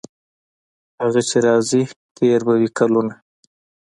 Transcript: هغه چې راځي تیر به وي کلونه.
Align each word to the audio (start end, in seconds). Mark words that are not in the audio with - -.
هغه 1.01 1.21
چې 1.29 1.37
راځي 1.47 1.81
تیر 2.15 2.39
به 2.47 2.53
وي 2.59 2.69
کلونه. 2.77 3.13